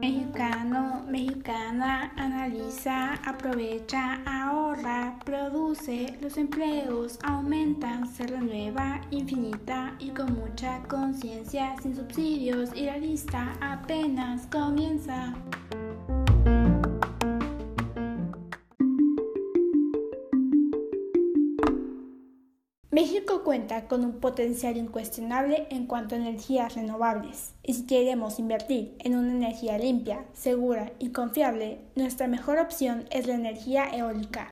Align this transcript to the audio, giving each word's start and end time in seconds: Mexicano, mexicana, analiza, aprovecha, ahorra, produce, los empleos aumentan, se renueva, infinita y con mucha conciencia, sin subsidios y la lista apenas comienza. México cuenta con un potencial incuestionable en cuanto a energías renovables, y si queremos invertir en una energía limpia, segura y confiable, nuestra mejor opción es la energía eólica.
Mexicano, 0.00 1.04
mexicana, 1.06 2.12
analiza, 2.16 3.12
aprovecha, 3.22 4.22
ahorra, 4.24 5.18
produce, 5.22 6.16
los 6.22 6.38
empleos 6.38 7.18
aumentan, 7.22 8.06
se 8.08 8.26
renueva, 8.26 9.02
infinita 9.10 9.94
y 9.98 10.08
con 10.10 10.32
mucha 10.32 10.82
conciencia, 10.84 11.76
sin 11.82 11.94
subsidios 11.94 12.70
y 12.74 12.86
la 12.86 12.96
lista 12.96 13.52
apenas 13.60 14.46
comienza. 14.46 15.23
México 22.94 23.42
cuenta 23.42 23.88
con 23.88 24.04
un 24.04 24.20
potencial 24.20 24.76
incuestionable 24.76 25.66
en 25.70 25.88
cuanto 25.88 26.14
a 26.14 26.18
energías 26.18 26.76
renovables, 26.76 27.52
y 27.64 27.74
si 27.74 27.86
queremos 27.86 28.38
invertir 28.38 28.94
en 29.00 29.16
una 29.16 29.32
energía 29.32 29.76
limpia, 29.78 30.26
segura 30.32 30.92
y 31.00 31.08
confiable, 31.08 31.80
nuestra 31.96 32.28
mejor 32.28 32.60
opción 32.60 33.06
es 33.10 33.26
la 33.26 33.34
energía 33.34 33.88
eólica. 33.92 34.42